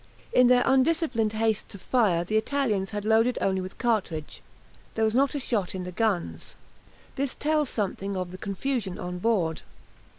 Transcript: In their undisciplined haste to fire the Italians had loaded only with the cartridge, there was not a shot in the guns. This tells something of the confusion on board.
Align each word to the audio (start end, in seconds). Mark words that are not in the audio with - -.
In 0.33 0.47
their 0.47 0.63
undisciplined 0.65 1.33
haste 1.33 1.69
to 1.69 1.77
fire 1.77 2.23
the 2.23 2.35
Italians 2.35 2.89
had 2.89 3.05
loaded 3.05 3.37
only 3.39 3.61
with 3.61 3.73
the 3.73 3.77
cartridge, 3.77 4.41
there 4.95 5.05
was 5.05 5.13
not 5.13 5.35
a 5.35 5.39
shot 5.39 5.75
in 5.75 5.83
the 5.83 5.91
guns. 5.91 6.55
This 7.17 7.35
tells 7.35 7.69
something 7.69 8.17
of 8.17 8.31
the 8.31 8.39
confusion 8.39 8.97
on 8.97 9.19
board. 9.19 9.61